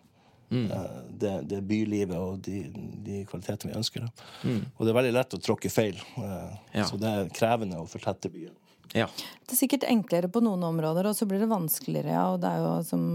mm. 0.49 0.67
uh, 0.71 1.01
det, 1.11 1.35
det, 1.51 1.63
bylivet 1.67 2.19
og 2.19 2.43
de, 2.47 2.65
de 3.07 3.23
kvalitetene 3.31 3.73
vi 3.73 3.79
ønsker. 3.79 4.09
Mm. 4.43 4.61
Og 4.77 4.85
det 4.85 4.93
er 4.93 4.99
veldig 5.01 5.15
lett 5.17 5.39
å 5.39 5.43
tråkke 5.43 5.73
feil, 5.73 5.99
uh, 6.19 6.53
ja. 6.75 6.87
så 6.89 7.01
det 7.01 7.11
er 7.11 7.33
krevende 7.35 7.81
å 7.83 7.89
fortette 7.91 8.33
byen. 8.33 8.55
Ja. 8.95 9.09
Det 9.43 9.57
er 9.57 9.59
sikkert 9.59 9.87
enklere 9.89 10.31
på 10.31 10.43
noen 10.45 10.63
områder, 10.67 11.09
og 11.11 11.17
så 11.19 11.27
blir 11.27 11.43
det 11.43 11.51
vanskeligere. 11.51 12.15
Og 12.31 12.39
det 12.43 12.51
er 12.53 12.63
jo 12.63 12.75
som 12.87 13.07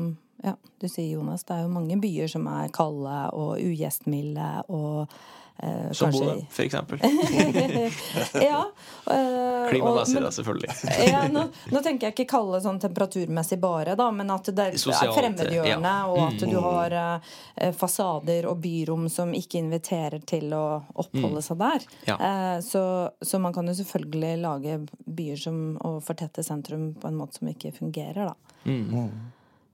ja, 0.43 0.55
du 0.79 0.87
sier, 0.87 1.13
Jonas, 1.15 1.45
det 1.47 1.55
er 1.55 1.65
jo 1.65 1.73
mange 1.73 1.99
byer 1.99 2.31
som 2.31 2.47
er 2.51 2.71
kalde 2.75 3.19
og 3.35 3.59
ugjestmilde 3.63 4.49
og 4.71 5.13
Eh, 5.63 5.91
Som 5.91 6.11
Bodø, 6.11 6.41
for 6.49 6.63
eksempel. 6.63 6.99
ja. 8.33 8.71
Eh, 9.11 9.69
Klimamessig, 9.69 10.21
da, 10.21 10.31
selvfølgelig. 10.31 10.69
ja, 11.11 11.27
nå, 11.27 11.43
nå, 11.71 11.81
tenker 11.83 12.07
jeg 12.07 12.15
ikke 12.15 12.25
kalle 12.31 12.55
det 12.55 12.63
sånn 12.63 12.79
temperaturmessig 12.79 13.57
bare, 13.59 13.97
da, 13.99 14.07
men 14.15 14.31
at 14.31 14.47
det 14.55 14.69
Sosialt, 14.79 15.09
er 15.09 15.17
fremmedgjørende, 15.17 15.91
ja. 15.99 16.07
og 16.07 16.21
at 16.29 16.39
du 16.45 16.55
mm. 16.55 16.63
har 16.63 16.95
eh, 17.01 17.73
fasader 17.75 18.47
og 18.47 18.61
byrom 18.63 19.09
som 19.11 19.35
ikke 19.35 19.59
inviterer 19.59 20.23
til 20.23 20.55
å 20.55 20.65
oppholde 20.93 21.41
mm. 21.41 21.47
seg 21.49 21.59
der. 21.65 21.89
Ja. 22.07 22.19
Eh, 22.29 22.57
så, 22.63 22.83
så, 23.19 23.43
man 23.43 23.55
kan 23.55 23.67
jo 23.67 23.75
selvfølgelig 23.81 24.33
lage 24.45 24.79
byer 25.19 25.43
som, 25.43 25.63
og 25.83 25.99
fortette 26.07 26.45
sentrum 26.45 26.93
på 26.95 27.11
en 27.11 27.19
måte 27.19 27.41
som 27.41 27.51
ikke 27.51 27.75
fungerer, 27.75 28.31
da. 28.31 28.55
Mm. 28.63 29.11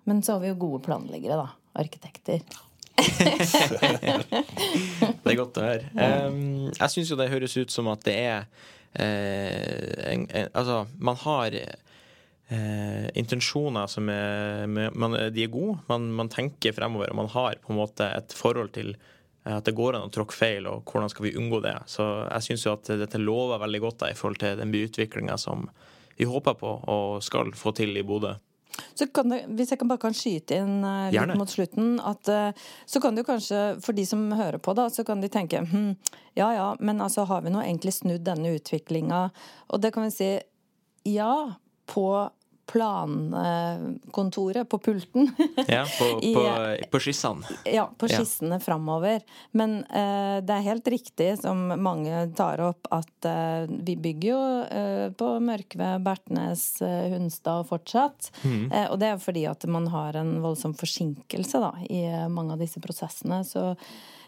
Men 0.09 0.25
så 0.25 0.33
har 0.33 0.47
vi 0.47 0.49
jo 0.49 0.61
gode 0.65 0.87
planleggere, 0.89 1.45
da. 1.45 1.53
Arkitekter. 1.77 2.41
det 5.23 5.31
er 5.31 5.37
godt 5.37 5.57
å 5.59 5.65
høre. 5.65 5.89
Um, 5.95 6.71
jeg 6.71 6.89
syns 6.93 7.11
jo 7.11 7.17
det 7.19 7.33
høres 7.33 7.57
ut 7.57 7.71
som 7.73 7.87
at 7.91 8.05
det 8.07 8.15
er 8.15 8.41
uh, 8.45 10.11
en, 10.11 10.21
en, 10.29 10.47
Altså, 10.53 10.85
man 10.95 11.15
har 11.25 11.49
uh, 11.59 13.07
intensjoner 13.17 13.87
som 13.91 14.09
er 14.11 14.67
man, 14.69 15.17
De 15.33 15.43
er 15.43 15.51
gode. 15.51 15.77
Man, 15.91 16.01
man, 16.15 16.29
tenker 16.31 16.73
fremover, 16.77 17.09
og 17.11 17.17
man 17.23 17.33
har 17.35 17.53
på 17.63 17.69
en 17.73 17.81
måte 17.81 18.05
et 18.15 18.31
forhold 18.37 18.71
til 18.77 18.89
at 19.45 19.65
det 19.67 19.77
går 19.77 19.93
an 19.93 20.07
å 20.07 20.13
tråkke 20.13 20.33
feil, 20.33 20.65
og 20.65 20.89
hvordan 20.89 21.09
skal 21.11 21.25
vi 21.27 21.37
unngå 21.37 21.59
det. 21.61 21.77
Så 21.91 22.03
jeg 22.23 22.43
syns 22.47 22.63
jo 22.65 22.73
at 22.73 22.85
dette 22.97 23.19
lover 23.21 23.61
veldig 23.61 23.81
godt 23.83 23.99
da, 24.01 24.07
i 24.09 24.17
forhold 24.17 24.39
til 24.41 24.57
den 24.57 24.73
byutviklinga 24.73 25.35
som 25.37 25.67
vi 26.17 26.25
håper 26.25 26.53
på 26.57 26.71
og 26.89 27.23
skal 27.23 27.53
få 27.53 27.71
til 27.77 27.93
i 27.99 28.07
Bodø. 28.07 28.33
Så 28.95 29.07
kan 29.07 29.31
det, 29.31 29.41
hvis 29.55 29.71
jeg 29.71 29.79
kan 29.79 29.89
bare 29.91 30.01
kan 30.03 30.15
skyte 30.15 30.57
inn 30.59 30.83
uh, 30.83 31.07
litt 31.13 31.35
mot 31.39 31.51
slutten 31.51 31.95
at 32.03 32.31
uh, 32.31 32.71
Så 32.89 33.01
kan 33.03 33.15
du 33.15 33.23
kanskje, 33.27 33.61
for 33.83 33.95
de 33.95 34.05
som 34.07 34.25
hører 34.35 34.59
på, 34.59 34.75
da, 34.77 34.89
så 34.91 35.05
kan 35.07 35.23
de 35.23 35.31
tenke 35.31 35.63
hm, 35.63 35.93
ja 36.35 36.49
ja, 36.55 36.67
men 36.79 36.99
altså 37.03 37.23
har 37.29 37.45
vi 37.45 37.53
nå 37.53 37.61
egentlig 37.63 37.95
snudd 37.95 38.25
denne 38.27 38.55
utviklinga? 38.57 39.29
Og 39.71 39.83
det 39.83 39.93
kan 39.95 40.07
vi 40.07 40.11
si 40.15 40.31
ja, 41.05 41.55
på 41.87 42.07
plankontoret 42.65 44.69
på 44.69 44.79
pulten. 44.79 45.35
ja, 45.67 45.85
på, 45.99 46.21
på, 46.21 46.77
på 46.91 46.99
skissene. 46.99 47.45
Ja, 47.69 47.91
på 47.97 48.07
skissene 48.09 48.55
ja. 48.55 48.59
framover. 48.59 49.21
Men 49.51 49.83
uh, 49.83 50.45
det 50.45 50.53
er 50.55 50.69
helt 50.69 50.87
riktig, 50.87 51.37
som 51.41 51.67
mange 51.77 52.33
tar 52.37 52.59
opp, 52.65 52.87
at 52.95 53.25
uh, 53.29 53.65
vi 53.69 53.95
bygger 53.95 54.31
jo 54.31 54.65
uh, 54.65 55.11
på 55.17 55.39
Mørkve, 55.45 55.99
Bertnes, 56.05 56.81
Hunstad 56.81 57.67
fortsatt. 57.69 58.31
Mm. 58.45 58.71
og 58.89 58.99
det 58.99 59.07
er 59.09 59.17
fordi 59.21 59.45
at 59.49 59.65
man 59.69 59.87
har 59.93 60.15
en 60.19 60.41
voldsom 60.43 60.73
forsinkelse 60.77 61.59
da, 61.61 61.71
i 61.89 62.27
mange 62.31 62.53
av 62.55 62.59
disse 62.61 62.79
prosessene. 62.83 63.43
Så 63.47 63.61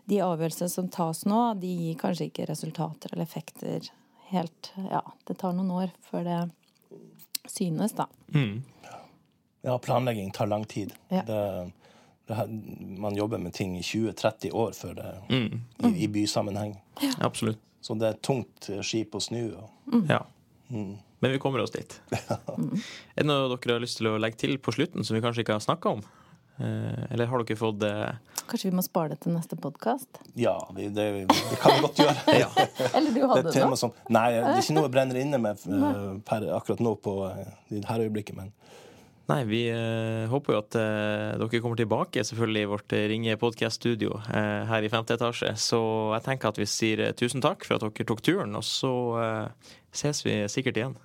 de 0.08 0.22
avgjørelsene 0.24 0.70
som 0.72 0.88
tas 0.92 1.26
nå, 1.28 1.42
de 1.62 1.68
gir 1.68 1.96
kanskje 2.00 2.26
ikke 2.30 2.48
resultater 2.50 3.10
eller 3.14 3.26
effekter 3.28 3.80
helt 4.32 4.72
Ja, 4.90 5.04
det 5.28 5.38
tar 5.42 5.54
noen 5.56 5.72
år 5.72 5.90
før 6.08 6.24
det 6.28 6.40
synes, 7.52 7.96
da. 7.98 8.08
Mm. 8.34 8.62
Ja, 9.66 9.78
planlegging 9.84 10.32
tar 10.32 10.48
lang 10.48 10.66
tid. 10.66 10.94
Ja. 11.10 11.24
Det, 11.28 11.72
det, 12.28 12.48
man 12.80 13.16
jobber 13.16 13.38
med 13.38 13.54
ting 13.54 13.78
i 13.78 13.82
20-30 13.82 14.52
år 14.52 14.72
før 14.78 14.94
det, 14.94 15.16
mm. 15.30 15.62
i, 15.84 16.04
i, 16.04 16.08
bysammenheng. 16.08 16.78
Ja. 17.02 17.14
Absolutt. 17.30 17.60
Så 17.82 17.96
det 17.96 18.08
er 18.08 18.16
et 18.18 18.24
tungt 18.26 18.70
skip 18.84 19.16
å 19.16 19.22
snu. 19.24 19.42
Og, 19.56 20.00
ja. 20.10 20.22
Mm. 20.68 20.98
Men 21.20 21.34
vi 21.34 21.40
kommer 21.42 21.64
oss 21.64 21.74
dit. 21.74 22.00
er 22.12 23.24
det 23.24 23.28
noe 23.28 23.50
dere 23.56 23.78
har 23.78 23.84
lyst 23.84 24.02
til 24.02 24.12
å 24.12 24.18
legge 24.22 24.42
til 24.44 24.58
på 24.62 24.74
slutten 24.76 25.08
som 25.08 25.18
vi 25.18 25.24
kanskje 25.24 25.46
ikke 25.46 25.58
har 25.58 25.64
snakka 25.64 25.98
om? 25.98 26.04
Eh, 26.58 27.12
eller 27.14 27.30
har 27.30 27.44
dere 27.44 27.58
fått 27.58 27.84
eh... 27.86 28.10
Kanskje 28.48 28.72
vi 28.72 28.78
må 28.80 28.84
spare 28.86 29.12
det 29.12 29.20
til 29.26 29.36
neste 29.36 29.58
podkast? 29.60 30.22
Ja, 30.40 30.56
det, 30.74 30.90
det, 30.96 31.06
det, 31.30 31.58
kan 31.62 31.76
vi 31.76 31.84
godt 31.84 32.00
gjøre. 32.02 32.16
ja. 32.44 32.48
Eller 32.96 33.12
du 33.14 33.26
hadde 33.30 33.52
det? 33.52 33.66
Som, 33.78 33.94
nei, 34.10 34.30
det 34.34 34.46
er 34.46 34.62
ikke 34.62 34.78
noe 34.78 34.88
jeg 34.88 34.94
brenner 34.96 35.20
inne 35.22 35.40
med 35.44 35.66
uh, 35.68 36.16
per, 36.26 36.48
akkurat 36.56 36.82
nå 36.82 36.96
på 37.04 37.18
dette 37.70 38.00
øyeblikket, 38.00 38.40
men 38.40 38.56
Nei, 39.28 39.42
vi 39.44 39.66
uh, 39.68 40.24
håper 40.32 40.56
jo 40.56 40.60
at 40.62 40.76
dere 40.78 41.60
kommer 41.60 41.76
tilbake 41.76 42.24
selvfølgelig 42.24 42.62
i 42.64 42.70
vårt 42.72 42.94
Ringe 43.12 43.36
podkast-studio 43.42 44.22
her 44.24 44.88
i 44.88 44.92
femte 44.94 45.18
etasje. 45.20 45.52
Så 45.60 45.82
jeg 46.16 46.24
tenker 46.30 46.54
at 46.54 46.62
vi 46.62 46.70
sier 46.72 47.04
tusen 47.20 47.44
takk 47.44 47.68
for 47.68 47.76
at 47.76 47.84
dere 47.84 48.08
tok 48.08 48.24
turen, 48.24 48.56
og 48.56 48.64
så 48.64 48.94
ses 49.92 50.24
vi 50.24 50.40
sikkert 50.48 50.80
igjen. 50.80 50.96